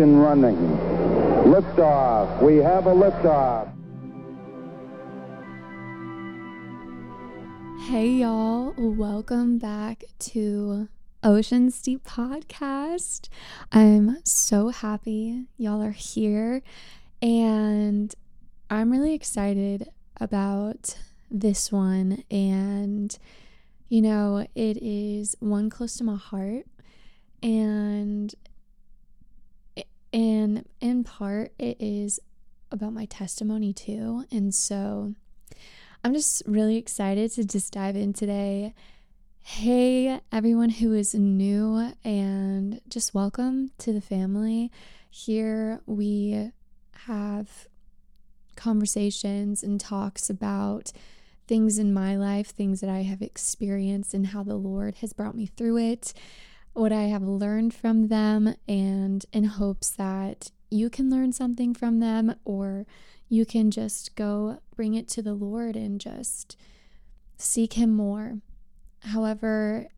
[0.00, 0.56] In running.
[1.44, 2.40] Liftoff.
[2.42, 3.70] We have a liftoff.
[7.86, 8.72] Hey, y'all.
[8.78, 10.88] Welcome back to
[11.22, 13.28] Oceans Deep Podcast.
[13.72, 16.62] I'm so happy y'all are here,
[17.20, 18.14] and
[18.70, 19.86] I'm really excited
[20.18, 20.96] about
[21.30, 22.24] this one.
[22.30, 23.18] And,
[23.90, 26.64] you know, it is one close to my heart,
[27.42, 28.34] and
[30.12, 32.20] and in part, it is
[32.70, 34.24] about my testimony too.
[34.30, 35.14] And so
[36.02, 38.74] I'm just really excited to just dive in today.
[39.42, 44.70] Hey, everyone who is new, and just welcome to the family.
[45.08, 46.52] Here we
[47.06, 47.66] have
[48.54, 50.92] conversations and talks about
[51.48, 55.34] things in my life, things that I have experienced, and how the Lord has brought
[55.34, 56.12] me through it
[56.72, 61.98] what I have learned from them, and in hopes that you can learn something from
[62.00, 62.86] them or
[63.28, 66.56] you can just go bring it to the Lord and just
[67.36, 68.38] seek him more.
[69.00, 69.88] However,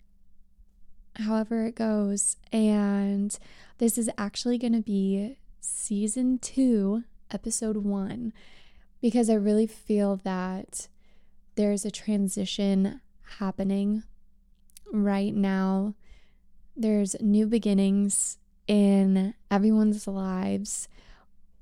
[1.16, 2.36] however it goes.
[2.52, 3.36] And
[3.78, 8.32] this is actually going to be season 2, episode 1
[9.00, 10.88] because I really feel that
[11.56, 13.00] there's a transition
[13.38, 14.04] happening
[14.92, 15.94] right now
[16.76, 20.88] there's new beginnings in everyone's lives,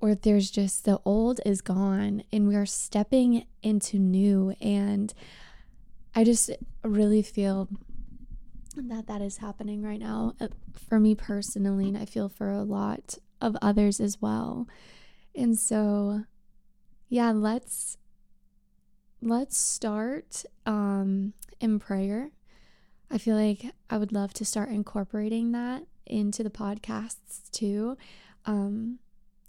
[0.00, 4.54] or there's just the old is gone and we are stepping into new.
[4.60, 5.12] And
[6.14, 6.50] I just
[6.82, 7.68] really feel
[8.76, 10.48] that that is happening right now uh,
[10.88, 14.66] for me personally, and I feel for a lot of others as well.
[15.34, 16.24] And so,
[17.08, 17.96] yeah, let's
[19.22, 22.30] let's start um, in prayer
[23.10, 27.96] I feel like I would love to start incorporating that into the podcasts too,
[28.46, 28.98] um,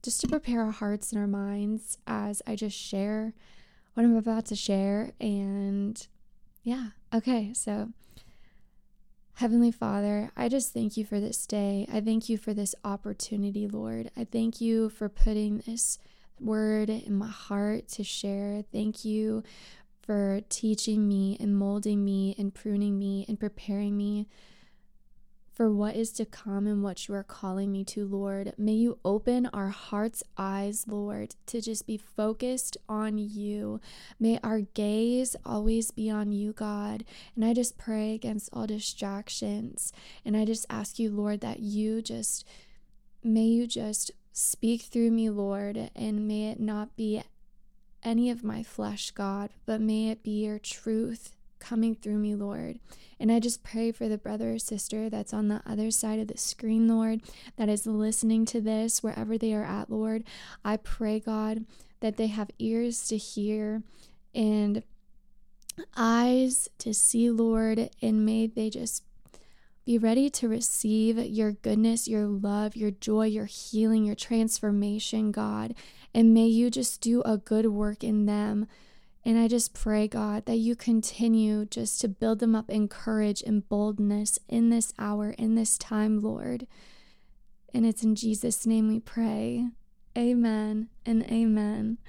[0.01, 3.33] just to prepare our hearts and our minds as I just share
[3.93, 5.11] what I'm about to share.
[5.19, 6.05] And
[6.63, 7.89] yeah, okay, so
[9.35, 11.87] Heavenly Father, I just thank you for this day.
[11.91, 14.11] I thank you for this opportunity, Lord.
[14.15, 15.97] I thank you for putting this
[16.39, 18.63] word in my heart to share.
[18.71, 19.43] Thank you
[20.11, 24.27] for teaching me and molding me and pruning me and preparing me
[25.53, 28.51] for what is to come and what you are calling me to, Lord.
[28.57, 33.79] May you open our heart's eyes, Lord, to just be focused on you.
[34.19, 37.05] May our gaze always be on you, God.
[37.33, 39.93] And I just pray against all distractions.
[40.25, 42.45] And I just ask you, Lord, that you just,
[43.23, 47.23] may you just speak through me, Lord, and may it not be
[48.03, 52.79] any of my flesh, God, but may it be your truth coming through me, Lord.
[53.19, 56.27] And I just pray for the brother or sister that's on the other side of
[56.27, 57.21] the screen, Lord,
[57.55, 60.23] that is listening to this wherever they are at, Lord.
[60.65, 61.65] I pray, God,
[61.99, 63.83] that they have ears to hear
[64.33, 64.83] and
[65.95, 69.03] eyes to see, Lord, and may they just
[69.85, 75.73] be ready to receive your goodness, your love, your joy, your healing, your transformation, God.
[76.13, 78.67] And may you just do a good work in them.
[79.23, 83.43] And I just pray, God, that you continue just to build them up in courage
[83.45, 86.65] and boldness in this hour, in this time, Lord.
[87.73, 89.67] And it's in Jesus' name we pray.
[90.17, 91.99] Amen and amen.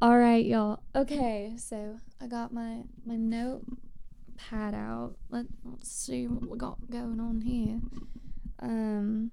[0.00, 0.80] All right, y'all.
[0.94, 3.64] Okay, so I got my my note
[4.48, 5.16] pad out.
[5.28, 7.80] Let, let's see what we got going on here.
[8.60, 9.30] Um,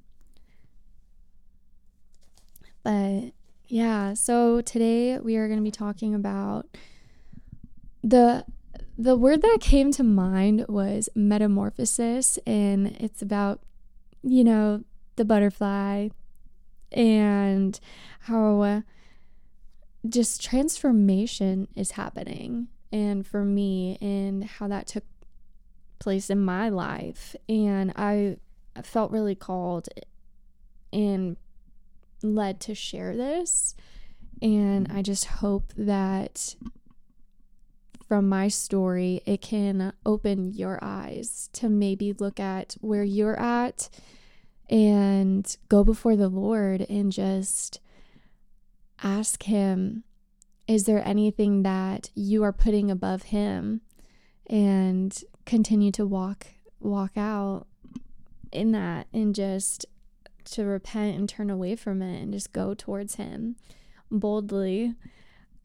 [2.83, 3.31] but
[3.67, 6.66] yeah, so today we are going to be talking about
[8.03, 8.45] the
[8.97, 13.61] the word that came to mind was metamorphosis and it's about
[14.23, 14.83] you know
[15.17, 16.07] the butterfly
[16.91, 17.79] and
[18.22, 18.81] how uh,
[20.07, 25.03] just transformation is happening and for me and how that took
[26.00, 27.35] place in my life.
[27.50, 28.38] And I
[28.83, 29.89] felt really called
[30.94, 31.35] and
[32.22, 33.75] led to share this.
[34.42, 36.56] And I just hope that
[38.07, 43.89] from my story, it can open your eyes to maybe look at where you're at
[44.69, 47.80] and go before the Lord and just
[49.01, 50.03] ask Him
[50.68, 53.81] is there anything that you are putting above him
[54.47, 56.47] and continue to walk
[56.80, 57.65] walk out
[58.51, 59.86] in that and just
[60.51, 63.55] to repent and turn away from it and just go towards him
[64.09, 64.95] boldly.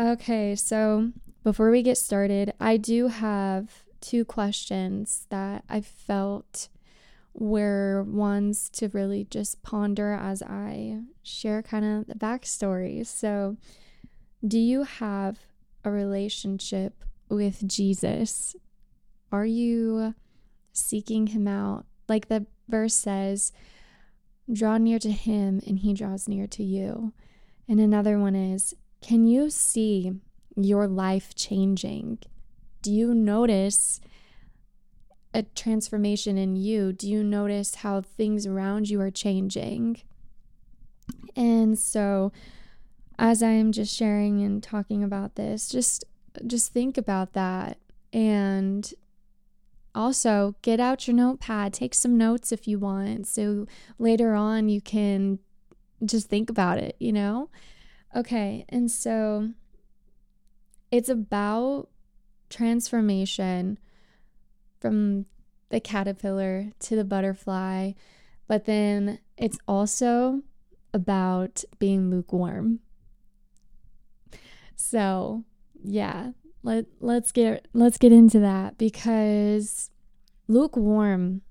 [0.00, 1.12] Okay, so
[1.44, 6.68] before we get started, I do have two questions that I felt
[7.34, 13.06] were ones to really just ponder as I share kind of the backstory.
[13.06, 13.56] So,
[14.46, 15.38] do you have
[15.84, 18.54] a relationship with Jesus?
[19.30, 20.14] Are you
[20.72, 21.86] seeking him out?
[22.08, 23.52] Like the verse says,
[24.52, 27.12] draw near to him and he draws near to you.
[27.68, 30.12] And another one is, can you see
[30.56, 32.18] your life changing?
[32.82, 34.00] Do you notice
[35.34, 36.92] a transformation in you?
[36.92, 40.02] Do you notice how things around you are changing?
[41.34, 42.32] And so
[43.18, 46.04] as I am just sharing and talking about this, just
[46.46, 47.78] just think about that
[48.12, 48.92] and
[49.94, 53.26] also get out your notepad, take some notes if you want.
[53.26, 53.66] So
[53.98, 55.38] later on you can
[56.04, 57.50] just think about it, you know?
[58.14, 59.50] Okay, and so
[60.90, 61.88] it's about
[62.50, 63.78] transformation
[64.80, 65.26] from
[65.70, 67.92] the caterpillar to the butterfly,
[68.46, 70.42] but then it's also
[70.92, 72.80] about being lukewarm.
[74.76, 75.44] So,
[75.82, 79.90] yeah, let let's get let's get into that because
[80.48, 81.42] lukewarm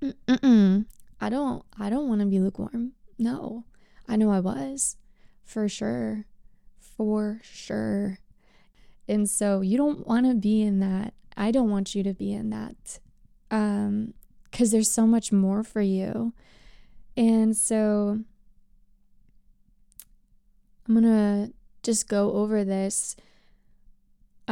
[0.00, 0.84] mm-mm,
[1.20, 2.92] I don't I don't want to be lukewarm.
[3.18, 3.64] No.
[4.08, 4.96] I know I was
[5.44, 6.26] for sure.
[6.80, 8.18] For sure.
[9.08, 11.14] And so you don't want to be in that.
[11.36, 12.98] I don't want you to be in that.
[13.50, 14.14] Um
[14.50, 16.34] cuz there's so much more for you.
[17.16, 18.20] And so
[20.86, 21.52] I'm going to
[21.82, 23.16] just go over this.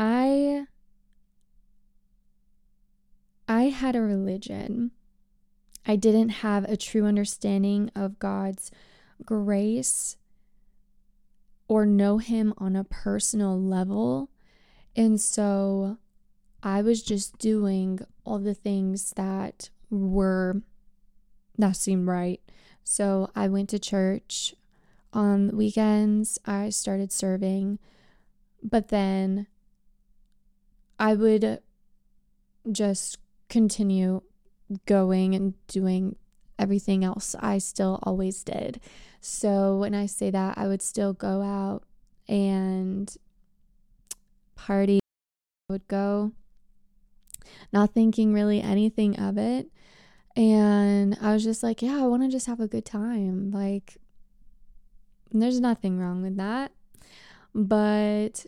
[0.00, 0.64] I
[3.46, 4.92] I had a religion.
[5.84, 8.70] I didn't have a true understanding of God's
[9.26, 10.16] grace
[11.68, 14.30] or know him on a personal level.
[14.96, 15.98] And so
[16.62, 20.62] I was just doing all the things that were
[21.58, 22.40] that seemed right.
[22.84, 24.54] So I went to church
[25.12, 26.38] on weekends.
[26.46, 27.78] I started serving,
[28.62, 29.46] but then
[31.00, 31.60] I would
[32.70, 33.18] just
[33.48, 34.20] continue
[34.84, 36.16] going and doing
[36.58, 38.80] everything else I still always did.
[39.22, 41.84] So when I say that, I would still go out
[42.28, 43.12] and
[44.56, 45.00] party.
[45.70, 46.32] I would go,
[47.72, 49.68] not thinking really anything of it.
[50.36, 53.50] And I was just like, yeah, I want to just have a good time.
[53.50, 53.96] Like,
[55.32, 56.72] there's nothing wrong with that.
[57.54, 58.44] But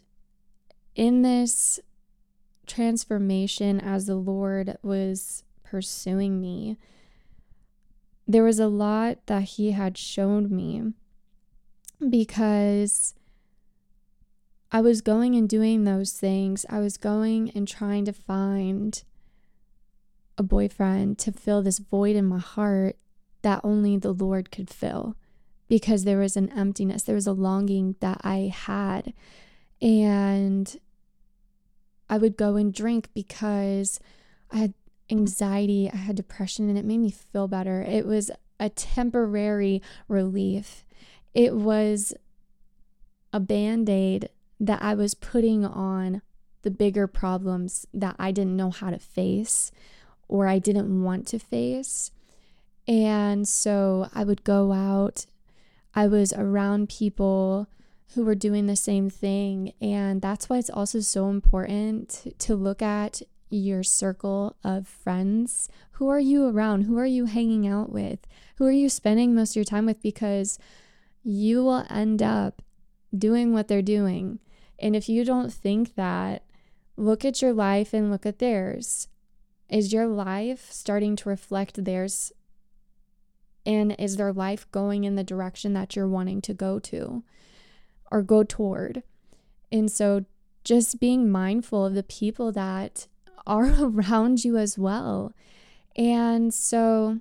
[0.94, 1.80] in this
[2.66, 6.76] transformation, as the Lord was pursuing me,
[8.26, 10.92] there was a lot that He had shown me
[12.08, 13.14] because
[14.70, 16.64] I was going and doing those things.
[16.70, 19.02] I was going and trying to find
[20.38, 22.96] a boyfriend to fill this void in my heart
[23.42, 25.16] that only the Lord could fill
[25.68, 29.12] because there was an emptiness, there was a longing that I had.
[29.80, 30.74] And
[32.12, 33.98] I would go and drink because
[34.50, 34.74] I had
[35.10, 37.80] anxiety, I had depression, and it made me feel better.
[37.80, 38.30] It was
[38.60, 40.84] a temporary relief.
[41.32, 42.12] It was
[43.32, 44.28] a band aid
[44.60, 46.20] that I was putting on
[46.60, 49.72] the bigger problems that I didn't know how to face
[50.28, 52.10] or I didn't want to face.
[52.86, 55.24] And so I would go out
[55.94, 57.68] I was around people
[58.14, 59.72] who were doing the same thing.
[59.80, 65.68] And that's why it's also so important to look at your circle of friends.
[65.92, 66.82] Who are you around?
[66.82, 68.20] Who are you hanging out with?
[68.56, 70.02] Who are you spending most of your time with?
[70.02, 70.58] Because
[71.22, 72.62] you will end up
[73.16, 74.40] doing what they're doing.
[74.78, 76.44] And if you don't think that,
[76.96, 79.08] look at your life and look at theirs.
[79.68, 82.32] Is your life starting to reflect theirs
[83.64, 87.22] and is their life going in the direction that you're wanting to go to
[88.12, 89.02] or go toward?
[89.72, 90.24] And so
[90.64, 93.08] just being mindful of the people that
[93.46, 95.32] are around you as well.
[95.96, 97.18] And so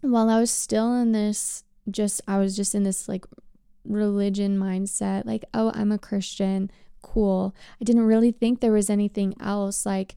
[0.00, 3.24] while I was still in this, just, I was just in this like
[3.84, 6.70] religion mindset, like, oh, I'm a Christian,
[7.02, 7.54] cool.
[7.80, 9.86] I didn't really think there was anything else.
[9.86, 10.16] Like,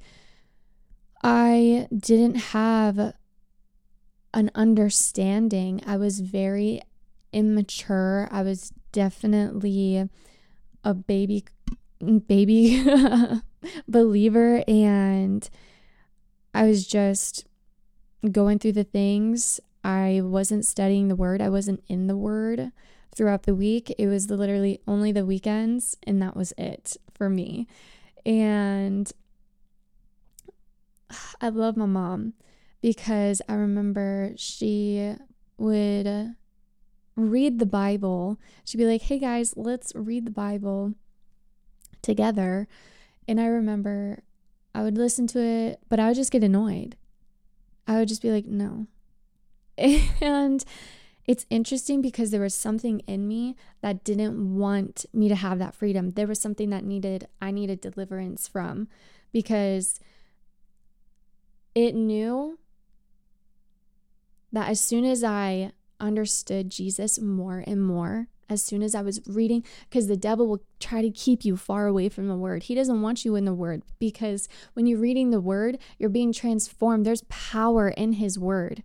[1.24, 3.13] I didn't have
[4.33, 5.81] an understanding.
[5.86, 6.81] I was very
[7.31, 8.27] immature.
[8.31, 10.10] I was definitely
[10.83, 11.45] a baby
[12.27, 12.83] baby
[13.88, 15.50] believer and
[16.53, 17.45] I was just
[18.29, 19.60] going through the things.
[19.83, 21.41] I wasn't studying the word.
[21.41, 22.71] I wasn't in the word
[23.15, 23.93] throughout the week.
[23.98, 27.67] It was literally only the weekends and that was it for me.
[28.25, 29.12] And
[31.41, 32.33] I love my mom
[32.81, 35.15] because I remember she
[35.57, 36.36] would
[37.15, 38.39] read the Bible.
[38.65, 40.93] She'd be like, hey guys, let's read the Bible
[42.01, 42.67] together.
[43.27, 44.23] And I remember
[44.73, 46.95] I would listen to it, but I would just get annoyed.
[47.87, 48.87] I would just be like, no.
[50.21, 50.63] And
[51.25, 55.75] it's interesting because there was something in me that didn't want me to have that
[55.75, 56.11] freedom.
[56.11, 58.87] There was something that needed I needed deliverance from
[59.31, 59.99] because
[61.75, 62.57] it knew
[64.51, 65.71] that as soon as I
[66.01, 70.63] understood Jesus more and more, as soon as I was reading, because the devil will
[70.79, 72.63] try to keep you far away from the word.
[72.63, 76.34] He doesn't want you in the word because when you're reading the word, you're being
[76.34, 77.05] transformed.
[77.05, 78.84] There's power in his word.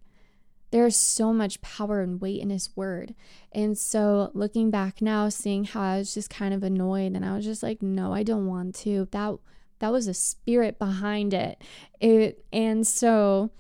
[0.71, 3.15] There's so much power and weight in his word.
[3.51, 7.35] And so looking back now, seeing how I was just kind of annoyed and I
[7.35, 9.09] was just like, no, I don't want to.
[9.11, 9.37] That
[9.79, 11.63] that was a spirit behind it.
[12.01, 13.51] It and so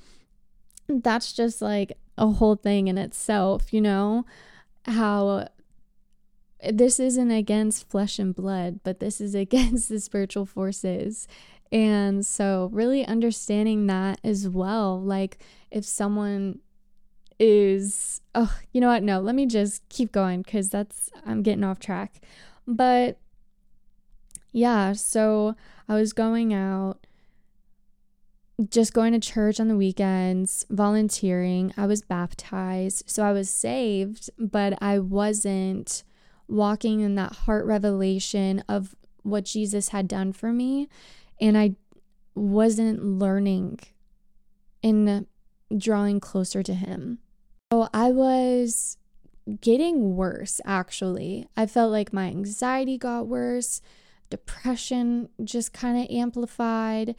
[0.88, 4.24] that's just like a whole thing in itself, you know,
[4.84, 5.48] how
[6.60, 11.28] eh, this isn't against flesh and blood, but this is against the spiritual forces.
[11.72, 15.00] And so, really understanding that as well.
[15.00, 15.38] Like,
[15.70, 16.60] if someone
[17.38, 19.02] is, oh, you know what?
[19.02, 22.22] No, let me just keep going because that's, I'm getting off track.
[22.66, 23.18] But
[24.52, 25.54] yeah, so
[25.88, 27.05] I was going out,
[28.70, 31.74] just going to church on the weekends, volunteering.
[31.76, 33.04] I was baptized.
[33.06, 36.04] So I was saved, but I wasn't
[36.48, 40.88] walking in that heart revelation of what Jesus had done for me.
[41.40, 41.74] And I
[42.34, 43.80] wasn't learning
[44.82, 45.26] and
[45.76, 47.18] drawing closer to Him.
[47.72, 48.96] So I was
[49.60, 51.46] getting worse, actually.
[51.56, 53.80] I felt like my anxiety got worse,
[54.30, 57.16] depression just kind of amplified,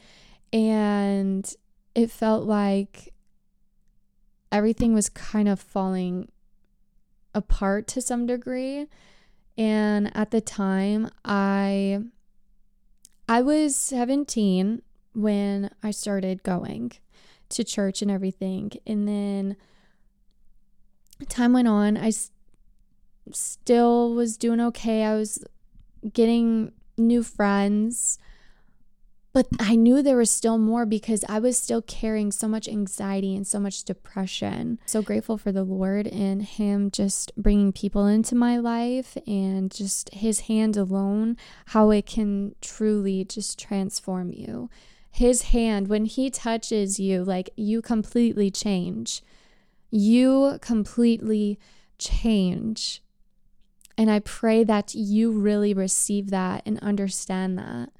[0.52, 1.54] and
[1.94, 3.12] it felt like
[4.50, 6.28] everything was kind of falling
[7.34, 8.86] apart to some degree.
[9.56, 12.00] And at the time, I
[13.28, 16.92] I was 17 when I started going
[17.50, 18.72] to church and everything.
[18.86, 19.56] And then
[21.28, 21.96] time went on.
[21.96, 22.12] I
[23.32, 25.04] still was doing okay.
[25.04, 25.44] I was
[26.12, 28.18] getting new friends.
[29.38, 33.36] But I knew there was still more because I was still carrying so much anxiety
[33.36, 34.80] and so much depression.
[34.84, 40.12] So grateful for the Lord and Him just bringing people into my life and just
[40.12, 44.70] His hand alone, how it can truly just transform you.
[45.12, 49.22] His hand, when He touches you, like you completely change.
[49.88, 51.60] You completely
[51.96, 53.04] change.
[53.96, 57.90] And I pray that you really receive that and understand that.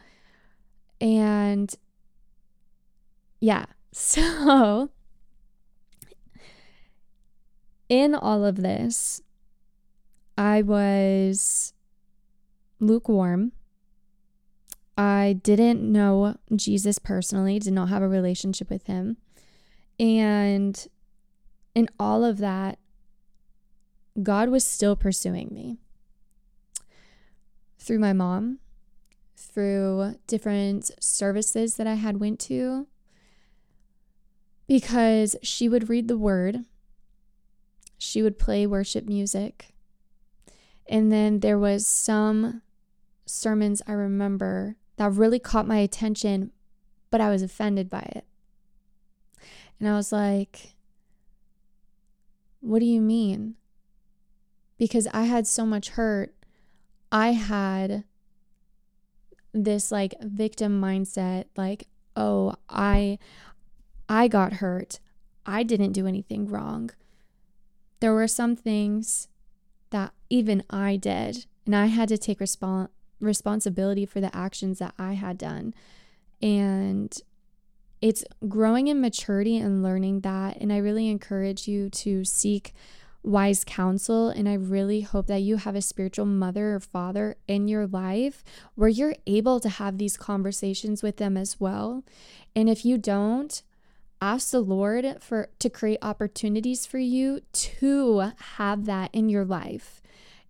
[1.00, 1.74] And
[3.40, 4.90] yeah, so
[7.88, 9.22] in all of this,
[10.36, 11.72] I was
[12.80, 13.52] lukewarm.
[14.96, 19.16] I didn't know Jesus personally, did not have a relationship with him.
[19.98, 20.86] And
[21.74, 22.78] in all of that,
[24.22, 25.78] God was still pursuing me
[27.78, 28.58] through my mom,
[29.58, 32.86] through different services that I had went to
[34.68, 36.58] because she would read the word.
[37.98, 39.74] She would play worship music.
[40.88, 42.62] And then there was some
[43.26, 46.52] sermons I remember that really caught my attention,
[47.10, 48.24] but I was offended by it.
[49.80, 50.74] And I was like,
[52.60, 53.56] what do you mean?
[54.78, 56.32] Because I had so much hurt.
[57.10, 58.04] I had
[59.52, 63.18] this like victim mindset like, "Oh, I
[64.08, 65.00] I got hurt.
[65.46, 66.90] I didn't do anything wrong."
[68.00, 69.28] There were some things
[69.90, 72.88] that even I did, and I had to take respon-
[73.20, 75.74] responsibility for the actions that I had done.
[76.40, 77.16] And
[78.00, 80.56] it's growing in maturity and learning that.
[80.58, 82.72] And I really encourage you to seek
[83.28, 84.30] wise counsel.
[84.30, 88.42] And I really hope that you have a spiritual mother or father in your life
[88.74, 92.04] where you're able to have these conversations with them as well.
[92.56, 93.62] And if you don't,
[94.20, 100.02] ask the Lord for to create opportunities for you to have that in your life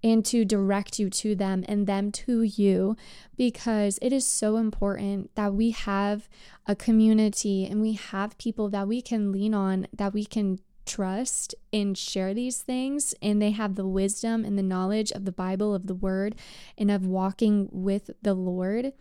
[0.03, 2.97] and to direct you to them and them to you
[3.37, 6.29] because it is so important that we have
[6.67, 11.55] a community and we have people that we can lean on, that we can trust
[11.73, 15.75] and share these things and they have the wisdom and the knowledge of the Bible
[15.75, 16.35] of the word
[16.77, 18.93] and of walking with the Lord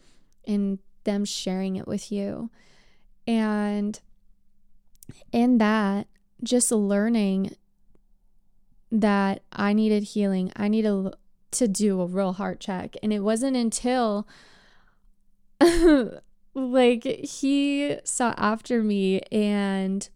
[0.46, 2.51] and them sharing it with you.
[3.25, 4.00] And
[5.32, 6.08] in that,
[6.44, 7.56] just learning
[8.91, 11.13] that I needed healing, I needed
[11.51, 12.96] to do a real heart check.
[13.01, 14.27] And it wasn't until
[16.53, 20.08] like he saw after me and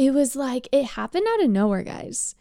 [0.00, 2.34] it was like it happened out of nowhere, guys.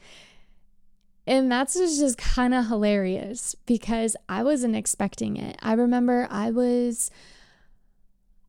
[1.27, 5.57] And that's just kind of hilarious because I wasn't expecting it.
[5.61, 7.11] I remember I was,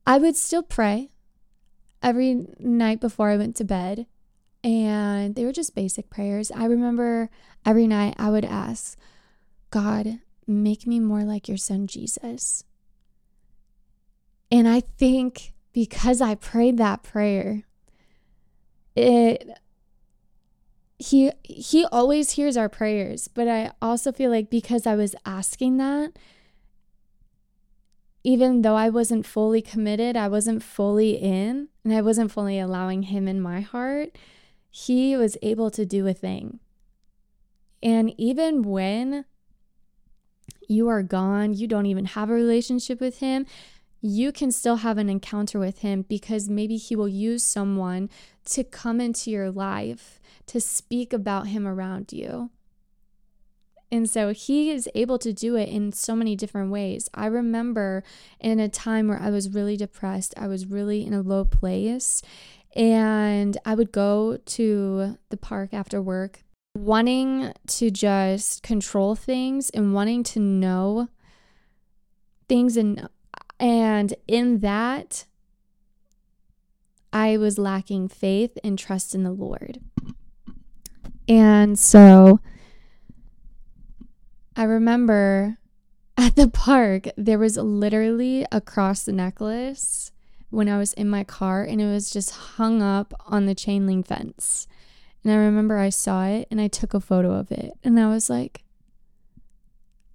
[0.07, 1.09] I would still pray
[2.01, 4.05] every night before I went to bed.
[4.63, 6.49] And they were just basic prayers.
[6.49, 7.29] I remember
[7.65, 8.97] every night I would ask,
[9.71, 12.63] God, make me more like your son Jesus.
[14.49, 17.63] And I think because I prayed that prayer,
[18.95, 19.49] it
[20.99, 25.77] he he always hears our prayers but i also feel like because i was asking
[25.77, 26.11] that
[28.23, 33.03] even though i wasn't fully committed i wasn't fully in and i wasn't fully allowing
[33.03, 34.15] him in my heart
[34.71, 36.59] he was able to do a thing.
[37.83, 39.25] And even when
[40.67, 43.45] you are gone you don't even have a relationship with him
[44.01, 48.09] you can still have an encounter with him because maybe he will use someone
[48.45, 52.49] to come into your life to speak about him around you.
[53.91, 57.09] And so he is able to do it in so many different ways.
[57.13, 58.03] I remember
[58.39, 62.21] in a time where I was really depressed, I was really in a low place,
[62.73, 66.43] and I would go to the park after work
[66.73, 71.09] wanting to just control things and wanting to know
[72.47, 73.09] things and
[73.61, 75.25] and in that,
[77.13, 79.79] I was lacking faith and trust in the Lord.
[81.29, 82.39] And so
[84.55, 85.57] I remember
[86.17, 90.11] at the park, there was literally a cross necklace
[90.49, 93.87] when I was in my car, and it was just hung up on the chain
[93.87, 94.67] link fence.
[95.23, 97.73] And I remember I saw it and I took a photo of it.
[97.83, 98.63] And I was like,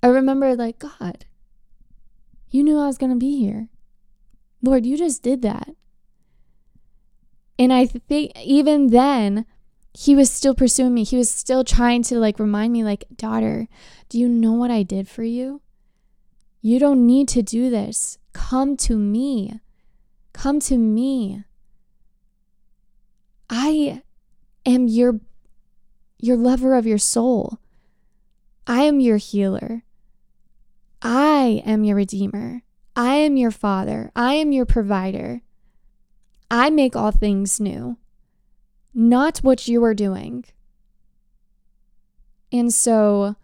[0.02, 1.24] I remember, like, God,
[2.50, 3.68] you knew I was going to be here.
[4.62, 5.70] Lord, you just did that.
[7.58, 9.46] And I think even then,
[9.94, 11.04] he was still pursuing me.
[11.04, 13.66] He was still trying to like remind me, like, daughter,
[14.08, 15.62] do you know what I did for you?
[16.60, 18.18] You don't need to do this.
[18.34, 19.60] Come to me.
[20.34, 21.44] Come to me.
[23.48, 24.02] I
[24.66, 25.20] am your
[26.18, 27.58] your lover of your soul.
[28.66, 29.84] I am your healer.
[31.08, 32.62] I am your redeemer.
[32.96, 34.10] I am your father.
[34.16, 35.40] I am your provider.
[36.50, 37.96] I make all things new,
[38.92, 40.44] not what you are doing.
[42.50, 43.36] And so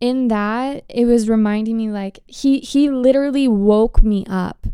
[0.00, 4.66] in that, it was reminding me like he he literally woke me up.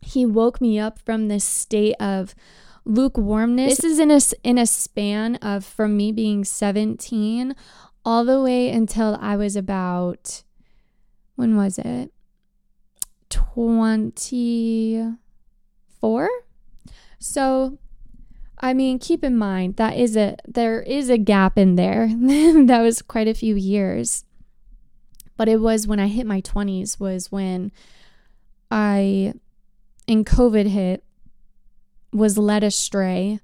[0.00, 2.34] He woke me up from this state of
[2.84, 3.76] lukewarmness.
[3.76, 7.54] This is in a in a span of from me being 17
[8.04, 10.42] all the way until I was about,
[11.36, 12.12] when was it?
[13.30, 16.28] 24?
[17.18, 17.78] So,
[18.58, 22.08] I mean, keep in mind that is a there is a gap in there.
[22.08, 24.24] that was quite a few years.
[25.36, 27.72] But it was when I hit my 20s was when
[28.70, 29.34] I
[30.06, 31.04] in COVID hit
[32.12, 33.40] was led astray.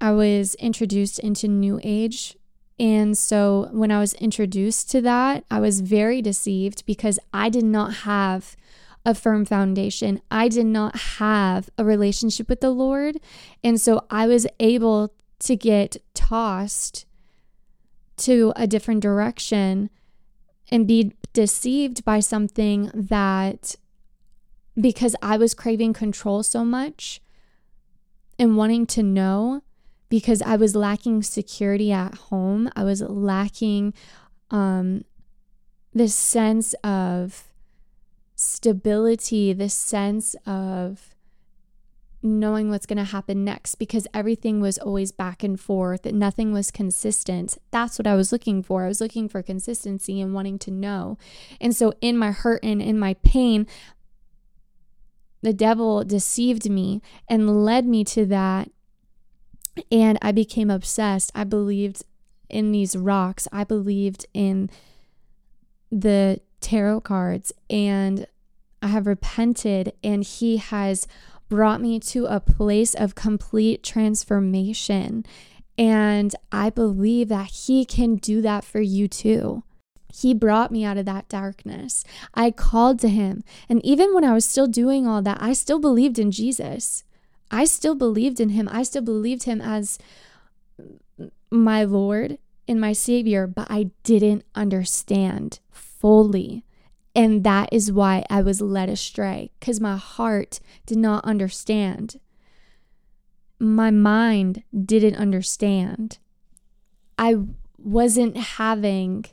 [0.00, 2.36] I was introduced into new age
[2.80, 7.64] and so when I was introduced to that, I was very deceived because I did
[7.64, 8.56] not have
[9.04, 10.22] a firm foundation.
[10.30, 13.18] I did not have a relationship with the Lord.
[13.62, 17.04] And so I was able to get tossed
[18.18, 19.90] to a different direction
[20.70, 23.74] and be deceived by something that
[24.80, 27.20] because I was craving control so much
[28.38, 29.62] and wanting to know
[30.10, 32.68] because I was lacking security at home.
[32.76, 33.94] I was lacking
[34.50, 35.04] um,
[35.94, 37.44] this sense of
[38.34, 41.14] stability, this sense of
[42.22, 46.52] knowing what's going to happen next because everything was always back and forth and nothing
[46.52, 47.56] was consistent.
[47.70, 48.84] That's what I was looking for.
[48.84, 51.16] I was looking for consistency and wanting to know.
[51.60, 53.66] And so, in my hurt and in my pain,
[55.40, 58.70] the devil deceived me and led me to that
[59.90, 61.30] and I became obsessed.
[61.34, 62.02] I believed
[62.48, 63.46] in these rocks.
[63.52, 64.70] I believed in
[65.90, 68.26] the tarot cards and
[68.82, 71.06] I have repented and he has
[71.48, 75.24] brought me to a place of complete transformation.
[75.76, 79.64] And I believe that he can do that for you too.
[80.12, 82.04] He brought me out of that darkness.
[82.34, 83.42] I called to him.
[83.68, 87.04] And even when I was still doing all that, I still believed in Jesus.
[87.50, 88.68] I still believed in him.
[88.70, 89.98] I still believed him as
[91.50, 96.64] my Lord and my Savior, but I didn't understand fully.
[97.14, 102.20] And that is why I was led astray because my heart did not understand.
[103.58, 106.18] My mind didn't understand.
[107.18, 107.36] I
[107.76, 109.24] wasn't having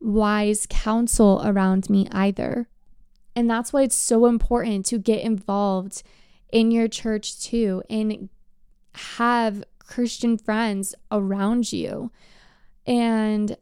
[0.00, 2.68] wise counsel around me either.
[3.34, 6.02] And that's why it's so important to get involved
[6.52, 8.28] in your church too and
[8.94, 12.10] have Christian friends around you.
[12.86, 13.56] And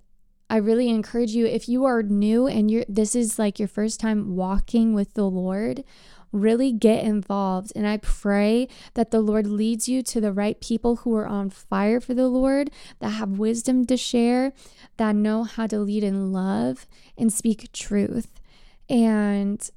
[0.51, 4.01] I really encourage you if you are new and you're this is like your first
[4.01, 5.85] time walking with the Lord,
[6.33, 7.73] really get involved.
[7.77, 11.51] And I pray that the Lord leads you to the right people who are on
[11.51, 12.71] fire for the Lord,
[13.01, 14.53] that have wisdom to share,
[14.97, 18.41] that know how to lead in love and speak truth
[18.89, 19.71] and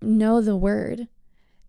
[0.00, 1.08] know the word.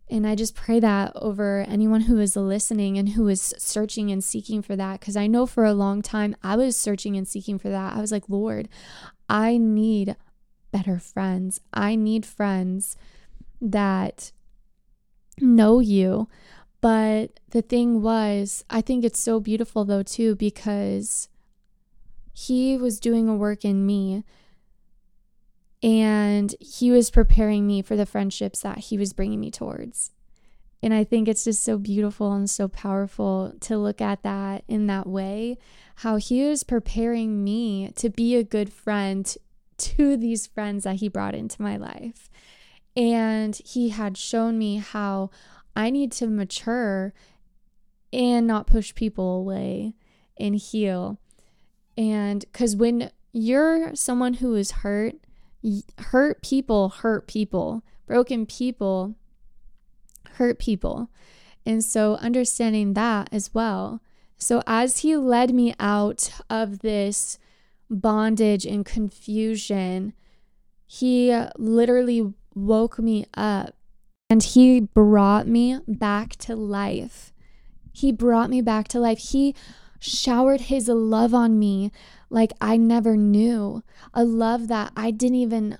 [0.09, 4.23] And I just pray that over anyone who is listening and who is searching and
[4.23, 4.99] seeking for that.
[4.99, 7.93] Because I know for a long time I was searching and seeking for that.
[7.93, 8.69] I was like, Lord,
[9.27, 10.15] I need
[10.71, 11.59] better friends.
[11.73, 12.95] I need friends
[13.59, 14.31] that
[15.39, 16.29] know you.
[16.79, 21.27] But the thing was, I think it's so beautiful though, too, because
[22.31, 24.23] he was doing a work in me
[25.83, 30.11] and he was preparing me for the friendships that he was bringing me towards.
[30.81, 34.87] And I think it's just so beautiful and so powerful to look at that in
[34.87, 35.57] that way.
[35.97, 39.35] How he was preparing me to be a good friend
[39.77, 42.29] to these friends that he brought into my life.
[42.95, 45.29] And he had shown me how
[45.75, 47.13] I need to mature
[48.11, 49.93] and not push people away
[50.39, 51.19] and heal.
[51.97, 55.15] And because when you're someone who is hurt,
[55.97, 57.83] hurt people hurt people.
[58.05, 59.15] Broken people
[60.33, 61.09] hurt people.
[61.65, 64.01] And so understanding that as well.
[64.37, 67.39] So as he led me out of this
[67.89, 70.13] bondage and confusion,
[70.85, 73.75] he literally woke me up
[74.29, 77.33] and he brought me back to life.
[77.91, 79.17] He brought me back to life.
[79.19, 79.55] He
[79.99, 81.91] showered his love on me
[82.29, 83.83] like I never knew.
[84.13, 85.77] A love that I didn't even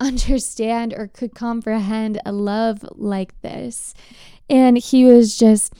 [0.00, 3.94] understand or could comprehend a love like this.
[4.48, 5.72] And he was just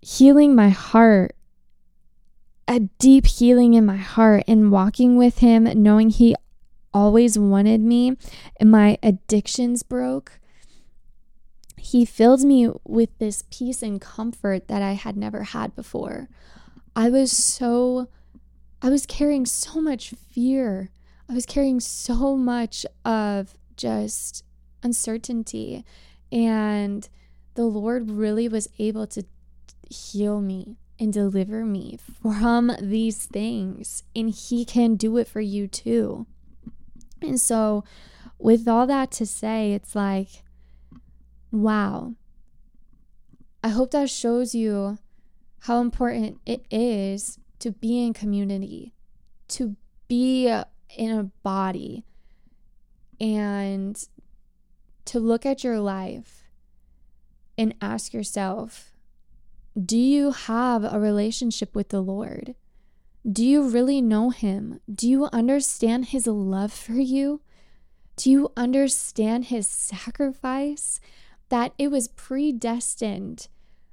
[0.00, 1.34] healing my heart,
[2.66, 6.34] a deep healing in my heart, and walking with him, knowing he
[6.94, 8.16] always wanted me,
[8.58, 10.39] and my addictions broke.
[11.80, 16.28] He filled me with this peace and comfort that I had never had before.
[16.94, 18.08] I was so
[18.82, 20.90] I was carrying so much fear.
[21.28, 24.44] I was carrying so much of just
[24.82, 25.84] uncertainty.
[26.32, 27.08] And
[27.54, 29.24] the Lord really was able to
[29.88, 34.02] heal me and deliver me from these things.
[34.14, 36.26] And He can do it for you too.
[37.22, 37.84] And so,
[38.38, 40.42] with all that to say, it's like,
[41.50, 42.14] wow.
[43.62, 44.98] I hope that shows you
[45.60, 48.94] how important it is to be in community,
[49.48, 49.76] to
[50.08, 50.48] be
[50.96, 52.04] in a body,
[53.20, 54.02] and
[55.04, 56.44] to look at your life
[57.58, 58.92] and ask yourself
[59.78, 62.54] do you have a relationship with the Lord?
[63.30, 64.80] Do you really know Him?
[64.92, 67.40] Do you understand His love for you?
[68.16, 71.00] Do you understand His sacrifice?
[71.50, 73.48] That it was predestined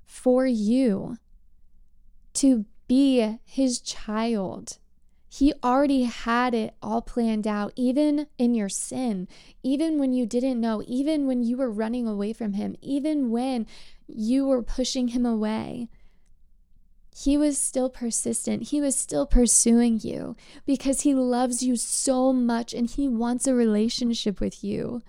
[0.05, 1.17] for you
[2.35, 4.77] to be his child.
[5.29, 9.27] He already had it all planned out, even in your sin,
[9.61, 13.67] even when you didn't know, even when you were running away from him, even when
[14.07, 15.89] you were pushing him away.
[17.15, 18.69] He was still persistent.
[18.69, 23.55] He was still pursuing you because he loves you so much and he wants a
[23.55, 25.01] relationship with you.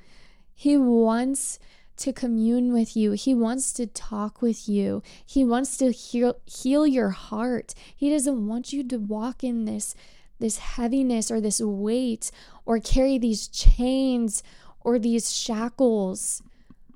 [0.54, 1.58] He wants
[1.98, 3.12] to commune with you.
[3.12, 5.02] He wants to talk with you.
[5.24, 7.74] He wants to heal heal your heart.
[7.94, 9.94] He doesn't want you to walk in this
[10.38, 12.30] this heaviness or this weight
[12.64, 14.42] or carry these chains
[14.80, 16.42] or these shackles.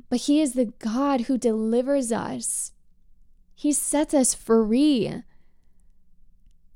[0.08, 2.72] But he is the God who delivers us.
[3.54, 5.22] He sets us free.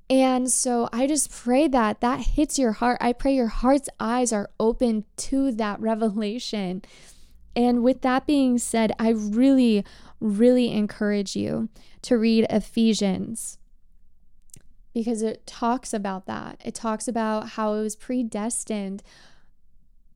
[0.09, 2.99] And so I just pray that that hits your heart.
[3.01, 6.83] I pray your heart's eyes are open to that revelation
[7.57, 9.85] and with that being said, I really,
[10.21, 11.71] really encourage you
[12.03, 13.59] to read Ephesians
[14.93, 16.61] because it talks about that.
[16.65, 19.03] It talks about how it was predestined.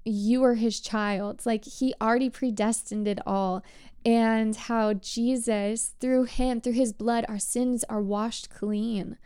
[0.04, 1.46] You are his child.
[1.46, 3.64] Like he already predestined it all.
[4.04, 9.18] And how Jesus, through him, through his blood, our sins are washed clean.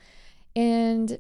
[0.57, 1.19] And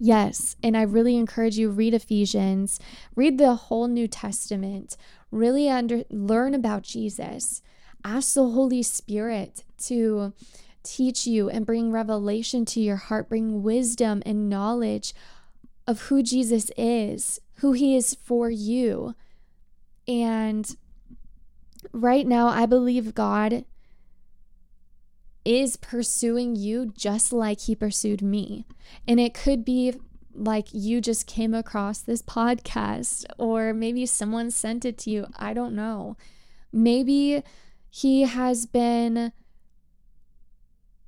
[0.00, 2.80] yes, and I really encourage you read Ephesians,
[3.14, 4.96] read the whole New Testament,
[5.34, 7.62] really under learn about Jesus.
[8.04, 10.32] Ask the Holy Spirit to
[10.82, 15.14] teach you and bring revelation to your heart, bring wisdom and knowledge
[15.86, 19.14] of who Jesus is, who he is for you.
[20.06, 20.76] And
[21.92, 23.64] right now, I believe God
[25.44, 28.64] is pursuing you just like he pursued me.
[29.06, 29.94] And it could be
[30.34, 35.26] like you just came across this podcast, or maybe someone sent it to you.
[35.36, 36.16] I don't know.
[36.72, 37.42] Maybe
[37.90, 39.32] he has been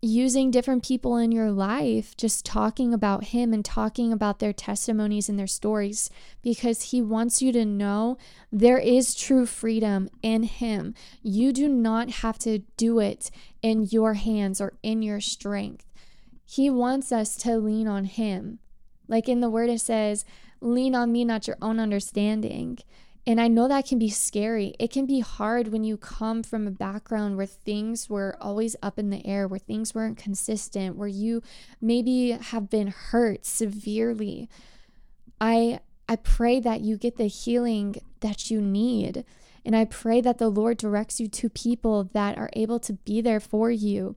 [0.03, 5.29] using different people in your life, just talking about Him and talking about their testimonies
[5.29, 6.11] and their stories,
[6.43, 8.17] because He wants you to know
[8.53, 10.95] there is true freedom in Him.
[11.23, 13.31] You do not have to do it
[13.62, 15.87] in your hands or in your strength.
[16.45, 18.61] He wants us to lean on Him.
[19.09, 20.25] Like in the Word, it says,
[20.61, 22.79] Lean on me, not your own understanding.
[23.27, 24.75] And I know that can be scary.
[24.79, 29.01] It can be hard when you come from a background where things were always up
[29.01, 31.42] in the air, where things weren't consistent, where you
[31.81, 34.49] maybe have been hurt severely.
[35.40, 39.25] I I pray that you get the healing that you need.
[39.64, 43.21] And I pray that the Lord directs you to people that are able to be
[43.21, 44.14] there for you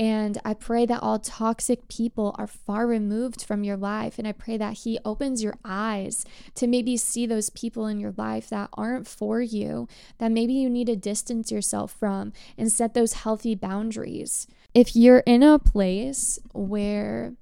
[0.00, 4.18] and I pray that all toxic people are far removed from your life.
[4.18, 8.14] And I pray that He opens your eyes to maybe see those people in your
[8.16, 12.94] life that aren't for you, that maybe you need to distance yourself from and set
[12.94, 14.46] those healthy boundaries.
[14.72, 17.34] If you're in a place where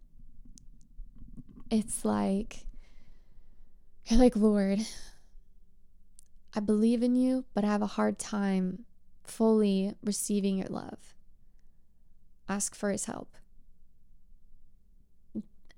[1.71, 2.65] it's like,
[4.07, 4.81] you're like, Lord,
[6.57, 8.85] I believe in you, but I have a hard time
[9.23, 11.15] fully receiving your love
[12.49, 13.37] ask for his help.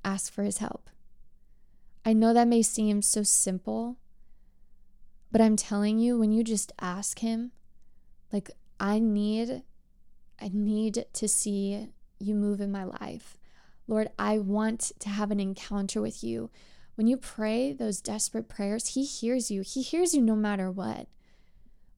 [0.04, 0.88] Ask for his help.
[2.04, 3.98] I know that may seem so simple,
[5.30, 7.52] but I'm telling you, when you just ask him,
[8.32, 9.62] like, I need,
[10.40, 13.36] I need to see you move in my life.
[13.86, 16.50] Lord, I want to have an encounter with you.
[16.94, 19.62] When you pray those desperate prayers, He hears you.
[19.62, 21.08] He hears you no matter what.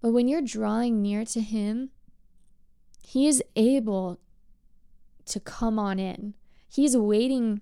[0.00, 1.90] But when you're drawing near to Him,
[3.02, 4.18] He is able
[5.26, 6.35] to come on in.
[6.68, 7.61] He's waiting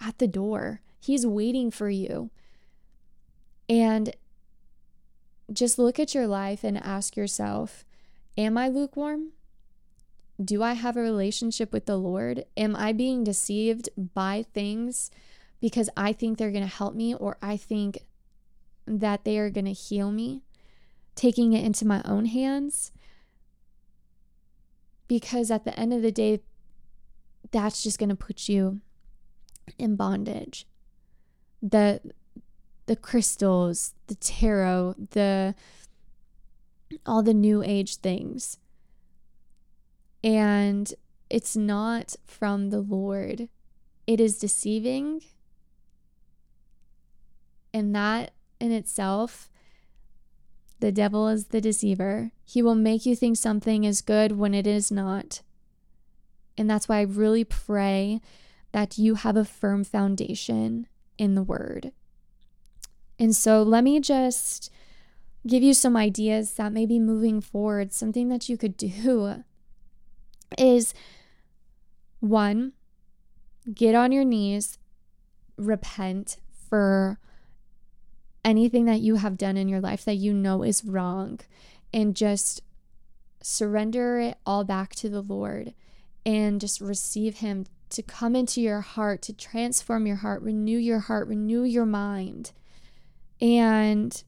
[0.00, 2.30] at the door, He's waiting for you.
[3.68, 4.14] And
[5.52, 7.84] just look at your life and ask yourself
[8.36, 9.32] Am I lukewarm?
[10.42, 12.44] Do I have a relationship with the Lord?
[12.56, 15.10] Am I being deceived by things
[15.60, 18.00] because I think they're going to help me or I think
[18.86, 20.42] that they are going to heal me?
[21.14, 22.90] Taking it into my own hands?
[25.06, 26.40] Because at the end of the day,
[27.54, 28.80] that's just going to put you
[29.78, 30.66] in bondage.
[31.62, 32.00] The
[32.86, 35.54] the crystals, the tarot, the
[37.06, 38.58] all the new age things.
[40.22, 40.92] And
[41.30, 43.48] it's not from the Lord.
[44.06, 45.22] It is deceiving.
[47.72, 49.48] And that in itself,
[50.80, 52.32] the devil is the deceiver.
[52.44, 55.42] He will make you think something is good when it is not.
[56.56, 58.20] And that's why I really pray
[58.72, 60.86] that you have a firm foundation
[61.18, 61.92] in the word.
[63.18, 64.70] And so let me just
[65.46, 69.44] give you some ideas that maybe moving forward, something that you could do
[70.58, 70.94] is
[72.20, 72.72] one,
[73.72, 74.78] get on your knees,
[75.56, 76.38] repent
[76.68, 77.18] for
[78.44, 81.40] anything that you have done in your life that you know is wrong,
[81.92, 82.62] and just
[83.40, 85.74] surrender it all back to the Lord
[86.26, 91.00] and just receive Him to come into your heart, to transform your heart, renew your
[91.00, 92.52] heart, renew your mind.
[93.40, 94.22] And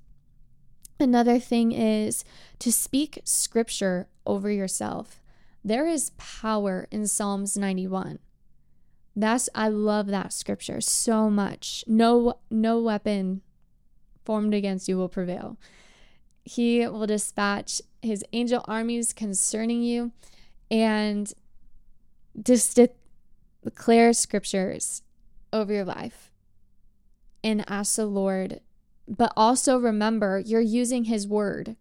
[1.00, 2.24] another thing is
[2.60, 5.22] to speak scripture over yourself.
[5.64, 8.20] There is power in Psalms 91.
[9.16, 11.82] That's I love that scripture so much.
[11.86, 13.40] No no weapon
[14.24, 15.56] formed against you will prevail.
[16.44, 20.12] He will dispatch his angel armies concerning you
[20.70, 21.32] and
[22.42, 22.78] just
[23.64, 25.02] declare scriptures
[25.52, 26.30] over your life
[27.42, 28.60] and ask the Lord.
[29.08, 31.76] But also remember, you're using His word.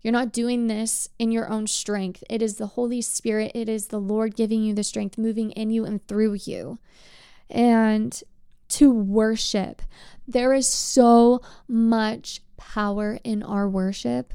[0.00, 2.22] You're not doing this in your own strength.
[2.28, 5.70] It is the Holy Spirit, it is the Lord giving you the strength, moving in
[5.70, 6.78] you and through you.
[7.48, 8.22] And
[8.68, 9.82] to worship.
[10.26, 14.32] There is so much power in our worship.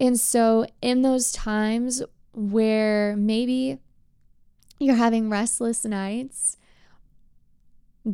[0.00, 2.02] And so, in those times
[2.32, 3.78] where maybe
[4.78, 6.56] you're having restless nights,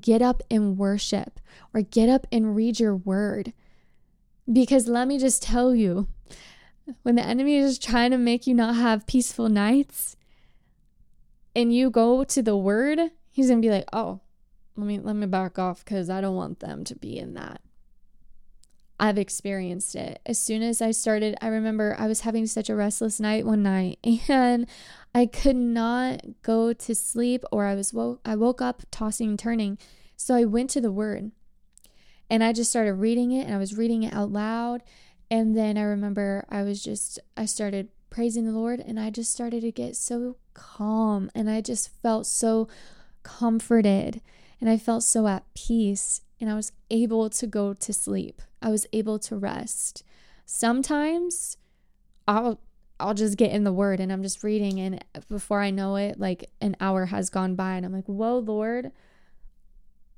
[0.00, 1.40] get up and worship
[1.72, 3.52] or get up and read your word.
[4.50, 6.08] Because let me just tell you,
[7.02, 10.16] when the enemy is trying to make you not have peaceful nights
[11.56, 12.98] and you go to the word,
[13.30, 14.20] he's going to be like, "Oh,
[14.76, 17.60] let me let me back off cuz I don't want them to be in that."
[19.00, 20.20] I've experienced it.
[20.24, 23.62] As soon as I started, I remember I was having such a restless night one
[23.62, 23.98] night
[24.28, 24.66] and
[25.14, 29.38] I could not go to sleep or I was woke I woke up tossing and
[29.38, 29.78] turning.
[30.16, 31.30] So I went to the word
[32.28, 34.82] and I just started reading it and I was reading it out loud
[35.30, 39.32] and then I remember I was just I started praising the Lord and I just
[39.32, 42.68] started to get so calm and I just felt so
[43.22, 44.20] comforted
[44.60, 48.42] and I felt so at peace and I was able to go to sleep.
[48.60, 50.02] I was able to rest.
[50.44, 51.56] Sometimes
[52.26, 52.60] I'll
[53.04, 56.18] I'll just get in the word and I'm just reading and before I know it
[56.18, 58.92] like an hour has gone by and I'm like, "Whoa, Lord."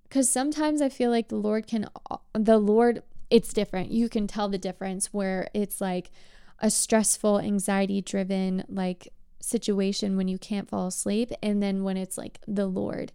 [0.09, 1.89] Cuz sometimes I feel like the Lord can
[2.33, 3.91] the Lord it's different.
[3.91, 6.13] You can tell the difference where it's like
[6.61, 12.17] a stressful, anxiety driven like situation when you can't fall asleep and then when it's
[12.17, 13.13] like the Lord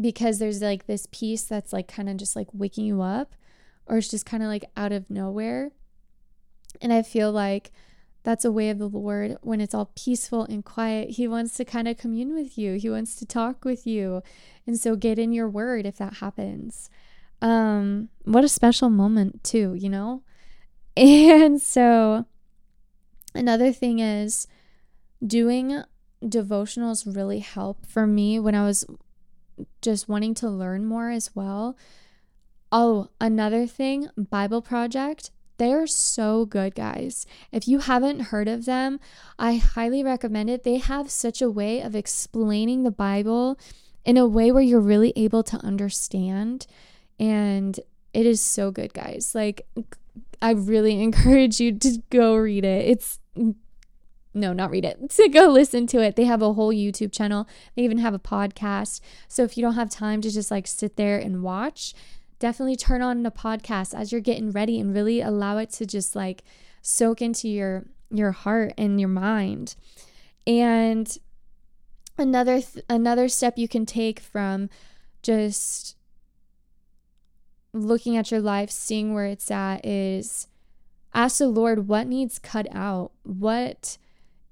[0.00, 3.34] because there's like this peace that's like kind of just like waking you up
[3.86, 5.72] or it's just kind of like out of nowhere.
[6.80, 7.70] And I feel like
[8.28, 11.12] that's a way of the Lord when it's all peaceful and quiet.
[11.12, 14.22] He wants to kind of commune with you, He wants to talk with you.
[14.66, 16.90] And so get in your word if that happens.
[17.40, 20.24] Um, what a special moment, too, you know?
[20.94, 22.26] And so
[23.34, 24.46] another thing is
[25.26, 25.82] doing
[26.22, 28.84] devotionals really help for me when I was
[29.80, 31.78] just wanting to learn more as well.
[32.70, 35.30] Oh, another thing, Bible Project.
[35.58, 37.26] They're so good, guys.
[37.52, 39.00] If you haven't heard of them,
[39.38, 40.64] I highly recommend it.
[40.64, 43.58] They have such a way of explaining the Bible
[44.04, 46.66] in a way where you're really able to understand.
[47.18, 47.78] And
[48.14, 49.32] it is so good, guys.
[49.34, 49.66] Like,
[50.40, 52.86] I really encourage you to go read it.
[52.86, 53.18] It's
[54.34, 56.16] no, not read it, to go listen to it.
[56.16, 57.48] They have a whole YouTube channel.
[57.74, 59.00] They even have a podcast.
[59.26, 61.94] So if you don't have time to just like sit there and watch,
[62.38, 66.14] definitely turn on the podcast as you're getting ready and really allow it to just
[66.14, 66.42] like
[66.82, 69.74] soak into your your heart and your mind.
[70.46, 71.16] And
[72.16, 74.70] another th- another step you can take from
[75.22, 75.96] just
[77.72, 80.46] looking at your life, seeing where it's at is
[81.14, 83.12] ask the Lord what needs cut out.
[83.22, 83.98] What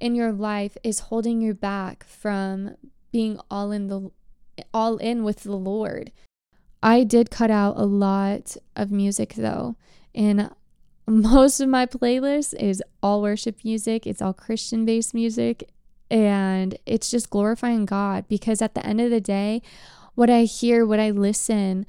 [0.00, 2.76] in your life is holding you back from
[3.12, 4.10] being all in the
[4.72, 6.12] all in with the Lord.
[6.86, 9.74] I did cut out a lot of music though,
[10.14, 10.50] and
[11.08, 15.68] most of my playlist is all worship music, it's all Christian based music,
[16.12, 19.62] and it's just glorifying God because at the end of the day,
[20.14, 21.86] what I hear, what I listen,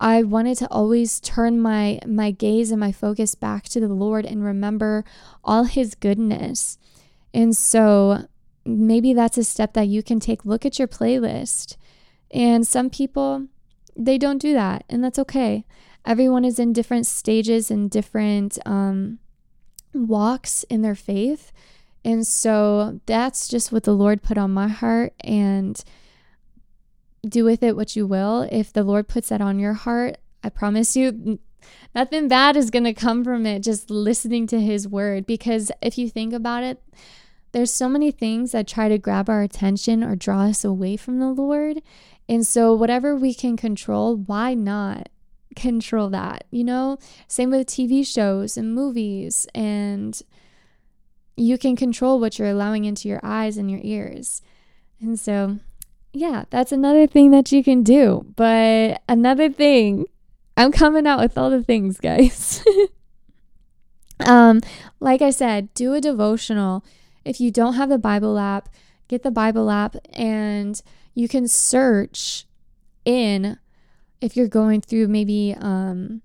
[0.00, 4.24] I wanted to always turn my my gaze and my focus back to the Lord
[4.24, 5.04] and remember
[5.44, 6.78] all his goodness.
[7.34, 8.26] And so
[8.64, 10.46] maybe that's a step that you can take.
[10.46, 11.76] Look at your playlist.
[12.30, 13.48] And some people,
[13.98, 15.64] they don't do that, and that's okay.
[16.06, 19.18] Everyone is in different stages and different um,
[19.92, 21.52] walks in their faith.
[22.04, 25.12] And so that's just what the Lord put on my heart.
[25.22, 25.82] And
[27.26, 28.48] do with it what you will.
[28.50, 31.38] If the Lord puts that on your heart, I promise you,
[31.94, 35.26] nothing bad is going to come from it just listening to His word.
[35.26, 36.82] Because if you think about it,
[37.52, 41.18] there's so many things that try to grab our attention or draw us away from
[41.18, 41.82] the Lord.
[42.28, 45.08] And so, whatever we can control, why not
[45.56, 46.44] control that?
[46.50, 49.46] You know, same with TV shows and movies.
[49.54, 50.20] And
[51.36, 54.42] you can control what you're allowing into your eyes and your ears.
[55.00, 55.58] And so,
[56.12, 58.26] yeah, that's another thing that you can do.
[58.36, 60.06] But another thing,
[60.56, 62.62] I'm coming out with all the things, guys.
[64.26, 64.60] um,
[65.00, 66.84] like I said, do a devotional
[67.28, 68.68] if you don't have the Bible app,
[69.08, 70.80] get the Bible app and
[71.14, 72.46] you can search
[73.04, 73.58] in
[74.20, 76.22] if you're going through maybe um,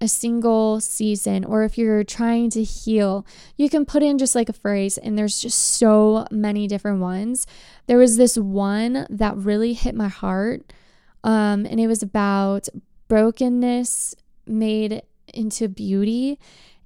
[0.00, 3.24] a single season or if you're trying to heal,
[3.56, 7.46] you can put in just like a phrase, and there's just so many different ones.
[7.86, 10.72] There was this one that really hit my heart,
[11.22, 12.68] um, and it was about
[13.06, 15.02] brokenness made
[15.32, 16.38] into beauty.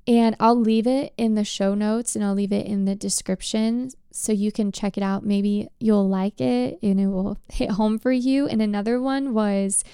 [0.08, 3.90] And I'll leave it in the show notes and I'll leave it in the description
[4.16, 5.24] so you can check it out.
[5.24, 8.46] Maybe you'll like it and it will hit home for you.
[8.46, 9.84] And another one was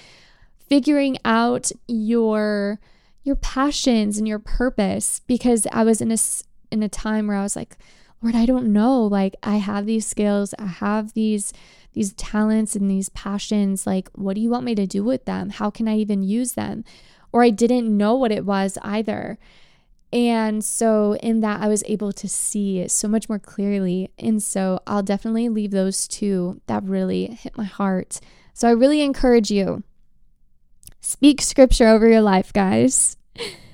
[0.69, 2.79] figuring out your
[3.25, 6.17] your passions and your purpose because I was in a
[6.71, 7.77] in a time where I was like,
[8.21, 9.03] Lord, I don't know.
[9.03, 11.53] Like I have these skills, I have these
[11.93, 13.85] these talents and these passions.
[13.85, 15.51] Like, what do you want me to do with them?
[15.51, 16.83] How can I even use them?
[17.31, 19.37] Or I didn't know what it was either.
[20.13, 24.11] And so, in that, I was able to see so much more clearly.
[24.19, 28.19] And so, I'll definitely leave those two that really hit my heart.
[28.53, 29.83] So, I really encourage you
[31.01, 33.17] speak scripture over your life, guys.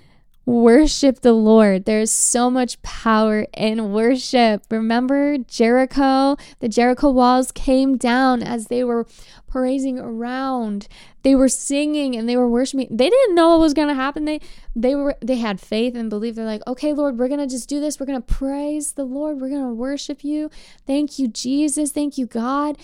[0.49, 1.85] Worship the Lord.
[1.85, 4.63] There's so much power in worship.
[4.71, 6.37] Remember Jericho?
[6.57, 9.05] The Jericho walls came down as they were
[9.45, 10.87] praising around.
[11.21, 12.87] They were singing and they were worshiping.
[12.89, 14.25] They didn't know what was going to happen.
[14.25, 14.39] They
[14.75, 16.33] they were they had faith and belief.
[16.33, 17.99] They're like, "Okay, Lord, we're going to just do this.
[17.99, 19.39] We're going to praise the Lord.
[19.39, 20.49] We're going to worship you.
[20.87, 21.91] Thank you, Jesus.
[21.91, 22.75] Thank you, God."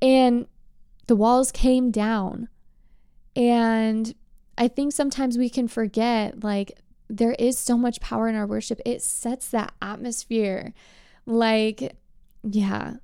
[0.00, 0.48] And
[1.06, 2.48] the walls came down.
[3.36, 4.12] And
[4.58, 6.72] I think sometimes we can forget like
[7.12, 8.80] there is so much power in our worship.
[8.86, 10.72] It sets that atmosphere.
[11.26, 11.94] Like,
[12.42, 12.94] yeah.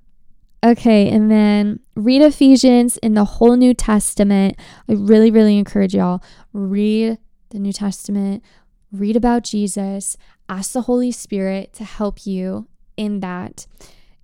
[0.65, 4.57] Okay, and then read Ephesians in the whole New Testament.
[4.89, 7.19] I really, really encourage y'all read
[7.51, 8.43] the New Testament,
[8.91, 10.17] read about Jesus,
[10.49, 13.67] ask the Holy Spirit to help you in that,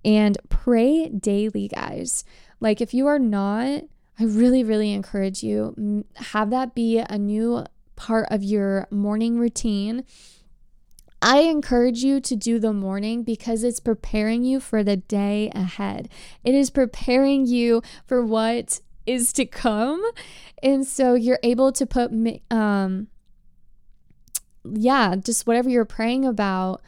[0.04, 2.24] and pray daily, guys.
[2.60, 3.84] Like, if you are not,
[4.18, 7.64] I really, really encourage you have that be a new
[7.96, 10.04] part of your morning routine.
[11.22, 16.08] I encourage you to do the morning because it's preparing you for the day ahead.
[16.44, 20.04] It is preparing you for what is to come.
[20.62, 22.12] And so you're able to put,
[22.50, 23.08] um,
[24.64, 26.82] yeah, just whatever you're praying about,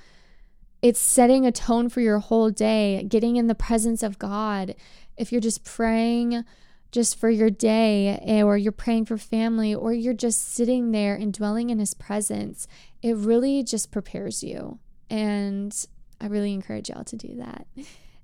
[0.83, 4.75] it's setting a tone for your whole day, getting in the presence of God.
[5.17, 6.45] If you're just praying,
[6.91, 11.15] just for your day, eh, or you're praying for family, or you're just sitting there
[11.15, 12.67] and dwelling in His presence,
[13.03, 14.79] it really just prepares you.
[15.11, 15.75] And
[16.21, 17.67] I really encourage y'all to do that.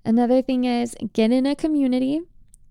[0.05, 2.23] Another thing is get in a community.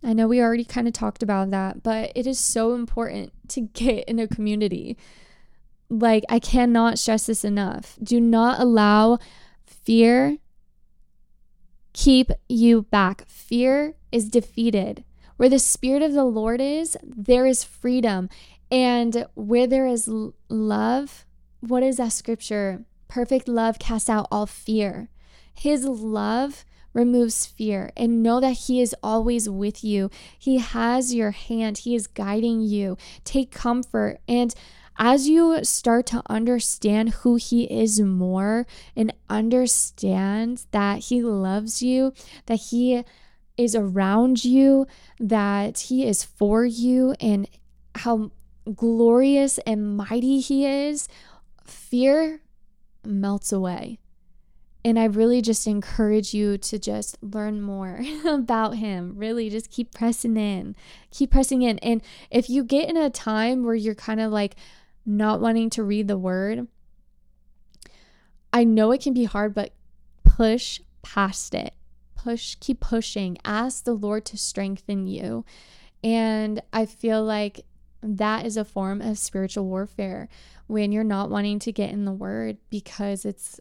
[0.04, 3.62] I know we already kind of talked about that, but it is so important to
[3.62, 4.98] get in a community.
[5.90, 7.98] Like, I cannot stress this enough.
[8.04, 9.20] Do not allow
[9.66, 10.38] fear
[11.94, 13.26] keep you back.
[13.28, 15.04] Fear is defeated.
[15.38, 18.30] Where the Spirit of the Lord is, there is freedom.
[18.72, 20.10] And where there is
[20.50, 21.26] love,
[21.60, 22.86] what is that scripture?
[23.08, 25.10] Perfect love casts out all fear.
[25.54, 30.10] His love removes fear and know that He is always with you.
[30.38, 32.98] He has your hand, He is guiding you.
[33.24, 34.20] Take comfort.
[34.28, 34.54] And
[34.98, 38.66] as you start to understand who He is more
[38.96, 42.14] and understand that He loves you,
[42.46, 43.04] that He
[43.58, 44.88] is around you,
[45.20, 47.48] that He is for you, and
[47.96, 48.32] how
[48.76, 51.08] glorious and mighty He is,
[51.66, 52.42] fear
[53.06, 54.00] melts away.
[54.86, 59.14] And I really just encourage you to just learn more about him.
[59.16, 60.76] Really, just keep pressing in,
[61.10, 61.80] keep pressing in.
[61.80, 64.56] And if you get in a time where you're kind of like
[65.06, 66.68] not wanting to read the word,
[68.52, 69.74] I know it can be hard, but
[70.26, 71.74] push past it
[72.24, 73.38] push, keep pushing.
[73.44, 75.46] Ask the Lord to strengthen you.
[76.04, 77.66] And I feel like
[78.02, 80.28] that is a form of spiritual warfare
[80.68, 83.60] when you're not wanting to get in the word because it's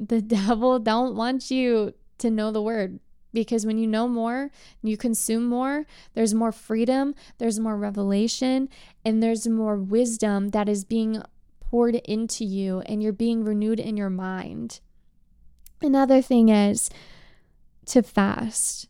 [0.00, 2.98] the devil don't want you to know the word
[3.32, 4.50] because when you know more,
[4.82, 8.68] you consume more, there's more freedom, there's more revelation,
[9.04, 11.20] and there's more wisdom that is being
[11.60, 14.78] poured into you and you're being renewed in your mind.
[15.82, 16.90] Another thing is
[17.86, 18.88] to fast.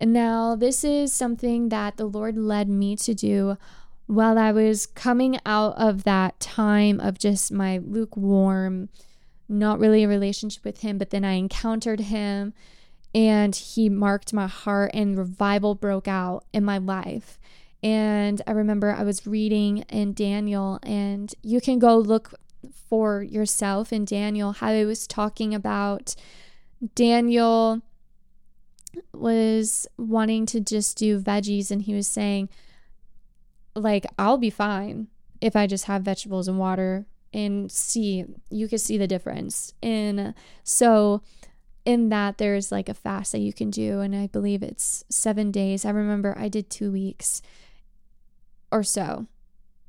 [0.00, 3.56] And now, this is something that the Lord led me to do
[4.06, 8.88] while I was coming out of that time of just my lukewarm,
[9.48, 12.52] not really a relationship with Him, but then I encountered Him
[13.14, 17.38] and He marked my heart, and revival broke out in my life.
[17.82, 22.34] And I remember I was reading in Daniel, and you can go look
[22.72, 26.14] for yourself in Daniel how it was talking about
[26.94, 27.80] Daniel
[29.12, 32.48] was wanting to just do veggies and he was saying
[33.74, 35.08] like I'll be fine
[35.40, 39.72] if I just have vegetables and water and see you can see the difference.
[39.82, 41.22] And so
[41.84, 45.50] in that there's like a fast that you can do and I believe it's 7
[45.50, 45.84] days.
[45.84, 47.42] I remember I did 2 weeks
[48.70, 49.26] or so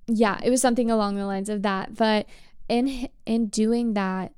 [0.08, 1.96] yeah, it was something along the lines of that.
[1.96, 2.28] But
[2.70, 4.34] in in doing that,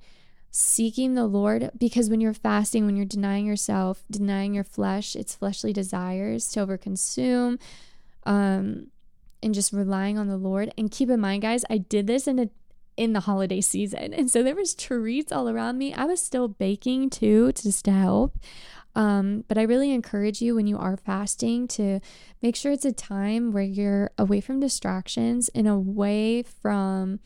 [0.51, 5.35] seeking the Lord, because when you're fasting, when you're denying yourself, denying your flesh, its
[5.35, 7.59] fleshly desires to overconsume,
[8.25, 8.87] um,
[9.43, 10.73] and just relying on the Lord.
[10.77, 12.49] And keep in mind, guys, I did this in a
[12.97, 14.13] in the holiday season.
[14.13, 15.93] And so there was treats all around me.
[15.93, 18.37] I was still baking too, just to help.
[18.95, 21.99] Um, but I really encourage you when you are fasting to
[22.41, 27.19] make sure it's a time where you're away from distractions and away from,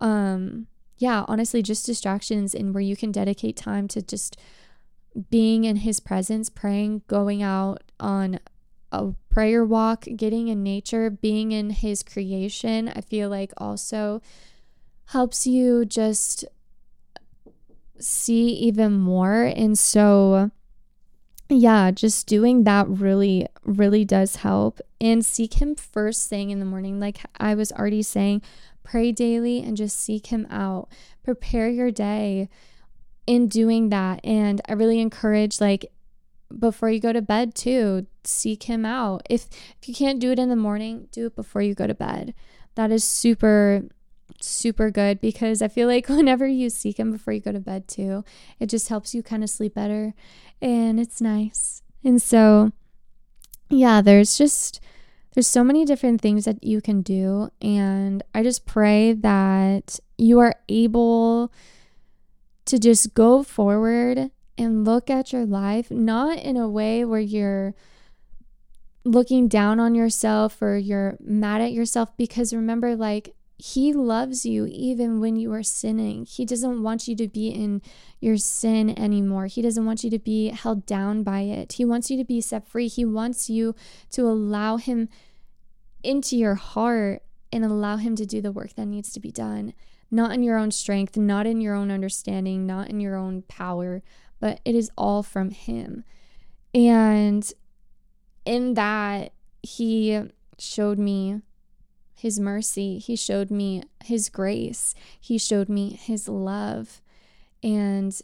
[0.00, 0.66] um,
[0.98, 4.36] yeah, honestly, just distractions and where you can dedicate time to just
[5.30, 8.38] being in His presence, praying, going out on
[8.92, 12.88] a prayer walk, getting in nature, being in His creation.
[12.88, 14.22] I feel like also
[15.06, 16.44] helps you just
[17.98, 19.42] see even more.
[19.42, 20.50] And so,
[21.48, 24.80] yeah, just doing that really, really does help.
[25.00, 26.98] And seek Him first thing in the morning.
[26.98, 28.42] Like I was already saying,
[28.82, 30.88] pray daily and just seek Him out.
[31.22, 32.48] Prepare your day
[33.26, 34.20] in doing that.
[34.24, 35.92] And I really encourage, like,
[36.56, 39.22] before you go to bed too, seek Him out.
[39.30, 39.46] If,
[39.80, 42.34] if you can't do it in the morning, do it before you go to bed.
[42.74, 43.84] That is super
[44.40, 47.88] super good because I feel like whenever you seek Him before you go to bed,
[47.88, 48.24] too,
[48.58, 50.14] it just helps you kind of sleep better
[50.60, 51.82] and it's nice.
[52.04, 52.72] And so,
[53.68, 54.80] yeah, there's just
[55.34, 60.38] there's so many different things that you can do and I just pray that you
[60.38, 61.52] are able
[62.64, 67.74] to just go forward and look at your life not in a way where you're
[69.04, 74.66] looking down on yourself or you're mad at yourself because remember like he loves you
[74.66, 76.26] even when you are sinning.
[76.26, 77.80] He doesn't want you to be in
[78.20, 79.46] your sin anymore.
[79.46, 81.74] He doesn't want you to be held down by it.
[81.74, 82.86] He wants you to be set free.
[82.88, 83.74] He wants you
[84.10, 85.08] to allow Him
[86.02, 89.72] into your heart and allow Him to do the work that needs to be done.
[90.10, 94.02] Not in your own strength, not in your own understanding, not in your own power,
[94.38, 96.04] but it is all from Him.
[96.74, 97.50] And
[98.44, 99.32] in that,
[99.62, 100.20] He
[100.58, 101.40] showed me
[102.16, 102.98] his mercy.
[102.98, 104.94] He showed me His grace.
[105.20, 107.02] He showed me His love
[107.62, 108.18] and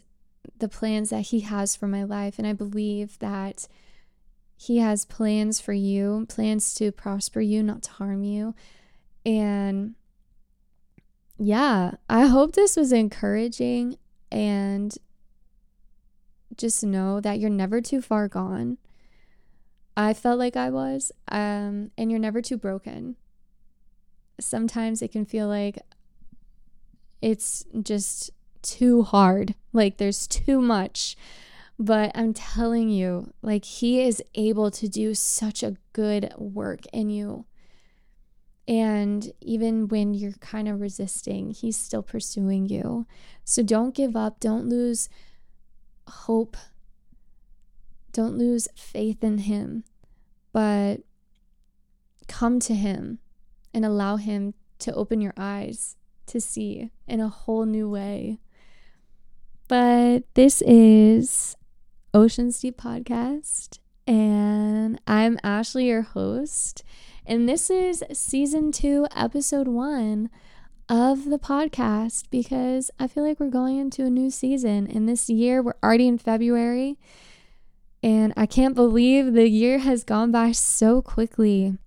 [0.57, 2.39] the plans that He has for my life.
[2.39, 3.67] And I believe that
[4.57, 8.55] He has plans for you, plans to prosper you, not to harm you.
[9.23, 9.93] And
[11.37, 13.97] yeah, I hope this was encouraging
[14.31, 14.97] and
[16.57, 18.79] just know that you're never too far gone.
[19.95, 23.17] I felt like I was, um, and you're never too broken
[24.39, 25.79] sometimes it can feel like
[27.21, 28.31] it's just
[28.61, 29.55] too hard.
[29.71, 31.15] Like there's too much.
[31.79, 37.09] But I'm telling you, like he is able to do such a good work in
[37.09, 37.45] you.
[38.67, 43.05] And even when you're kind of resisting, he's still pursuing you.
[43.43, 44.39] So don't give up.
[44.39, 45.09] Don't lose
[46.07, 46.55] hope.
[48.13, 49.83] Don't lose faith in him.
[50.53, 51.01] But
[52.27, 53.19] come to him
[53.73, 55.95] and allow Him to open your eyes
[56.27, 58.39] to see in a whole new way.
[59.67, 61.55] But this is
[62.13, 66.83] Oceans Deep Podcast, and I'm Ashley, your host.
[67.25, 70.29] And this is season two, episode one
[70.89, 74.85] of the podcast because I feel like we're going into a new season.
[74.87, 76.99] And this year, we're already in February,
[78.03, 81.77] and I can't believe the year has gone by so quickly.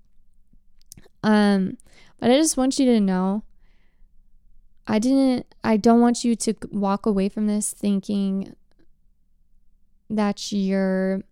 [1.26, 1.76] Um,
[2.20, 3.42] but I just want you to know
[4.86, 8.54] I didn't I don't want you to walk away from this thinking
[10.08, 11.22] that you're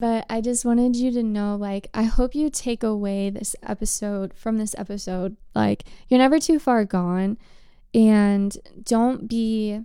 [0.00, 4.34] but I just wanted you to know like I hope you take away this episode
[4.34, 7.38] from this episode like you're never too far gone
[7.94, 9.80] and don't be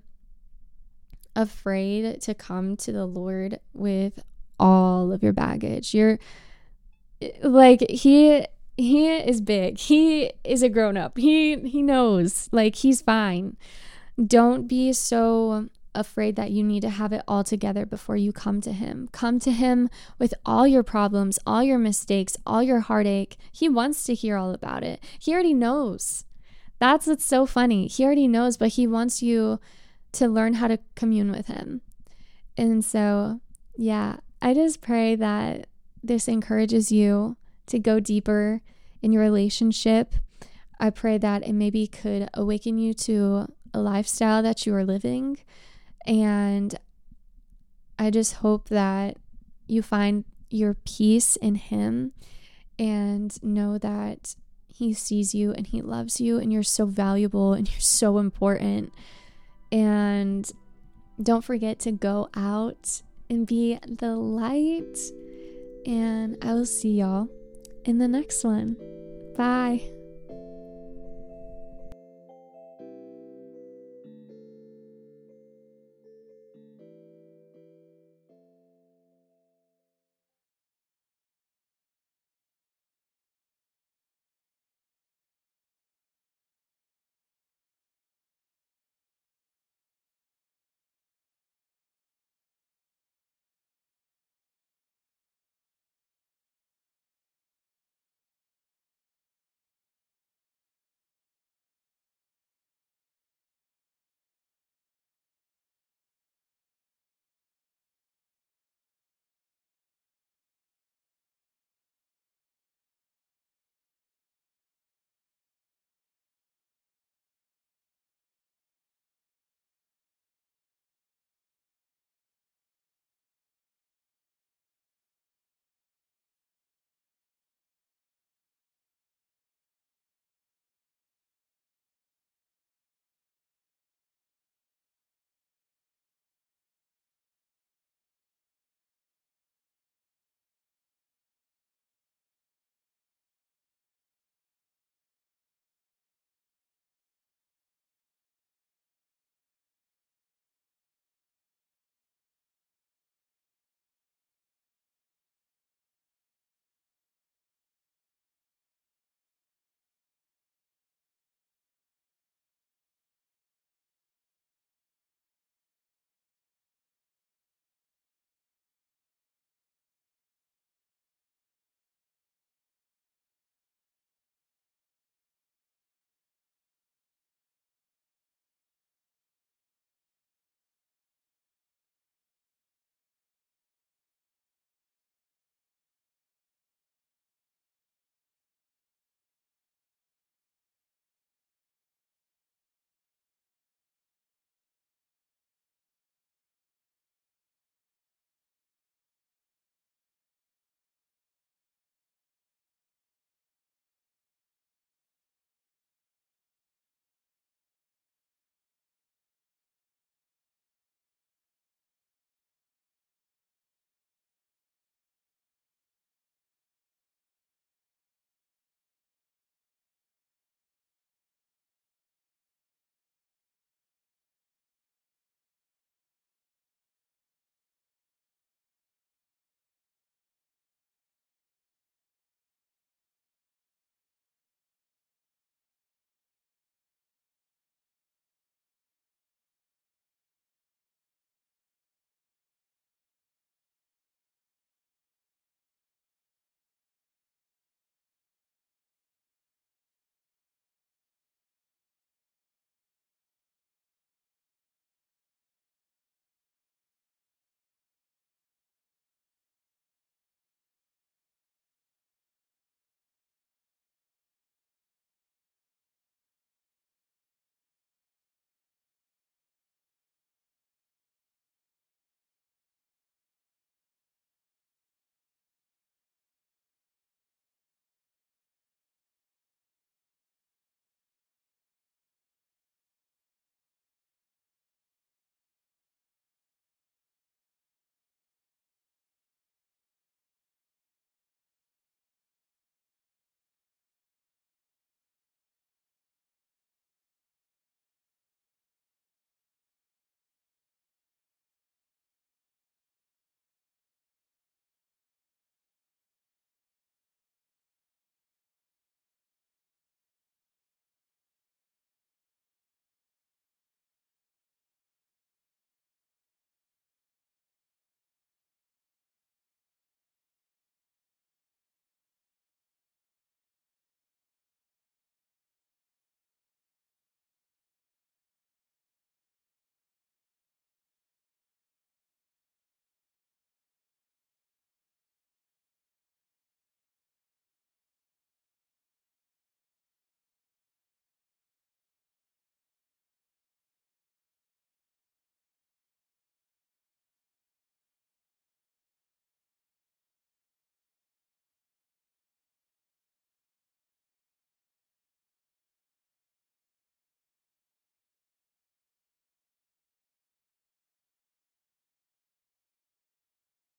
[1.35, 4.19] afraid to come to the Lord with
[4.59, 5.93] all of your baggage.
[5.93, 6.17] You're
[7.43, 8.45] like he
[8.79, 9.77] he is big.
[9.77, 11.17] He is a grown up.
[11.17, 12.49] He he knows.
[12.51, 13.57] Like he's fine.
[14.25, 18.61] Don't be so afraid that you need to have it all together before you come
[18.61, 19.09] to him.
[19.11, 23.37] Come to him with all your problems, all your mistakes, all your heartache.
[23.51, 25.03] He wants to hear all about it.
[25.19, 26.25] He already knows.
[26.79, 27.87] That's what's so funny.
[27.87, 29.59] He already knows, but he wants you
[30.13, 31.81] to learn how to commune with him.
[32.57, 33.41] And so,
[33.75, 35.67] yeah, I just pray that
[36.01, 37.35] this encourages you
[37.69, 38.61] to go deeper
[39.01, 40.15] in your relationship.
[40.79, 45.39] I pray that it maybe could awaken you to a lifestyle that you are living.
[46.05, 46.77] And
[47.97, 49.17] I just hope that
[49.67, 52.13] you find your peace in Him
[52.77, 54.35] and know that
[54.67, 58.93] He sees you and He loves you, and you're so valuable and you're so important.
[59.71, 60.49] And
[61.21, 64.97] don't forget to go out and be the light.
[65.85, 67.29] And I will see y'all
[67.85, 68.77] in the next one.
[69.35, 69.98] Bye.